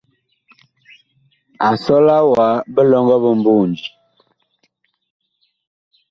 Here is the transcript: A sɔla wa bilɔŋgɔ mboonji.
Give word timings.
A 1.67 1.69
sɔla 1.83 2.17
wa 2.31 2.45
bilɔŋgɔ 2.73 3.15
mboonji. 3.39 3.85